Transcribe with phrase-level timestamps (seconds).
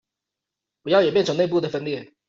[0.81, 2.11] 不要演變成内部的分裂